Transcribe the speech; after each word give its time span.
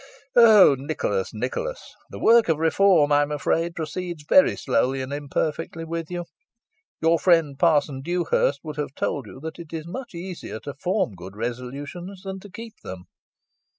Oh! 0.35 0.73
Nicholas 0.79 1.31
Nicholas 1.31 1.93
the 2.09 2.17
work 2.17 2.49
of 2.49 2.57
reform, 2.57 3.11
I 3.11 3.21
am 3.21 3.31
afraid, 3.31 3.75
proceeds 3.75 4.23
very 4.27 4.55
slowly 4.55 4.99
and 4.99 5.13
imperfectly 5.13 5.83
with 5.85 6.09
you. 6.09 6.25
Your 7.01 7.19
friend, 7.19 7.55
Parson. 7.59 8.01
Dewhurst, 8.01 8.61
would 8.63 8.77
have 8.77 8.95
told 8.95 9.27
you 9.27 9.39
that 9.41 9.59
it 9.59 9.71
is 9.71 9.85
much 9.85 10.15
easier 10.15 10.59
to 10.61 10.73
form 10.73 11.13
good 11.13 11.35
resolutions 11.35 12.23
than 12.23 12.39
to 12.39 12.49
keep 12.49 12.73
them. 12.83 13.05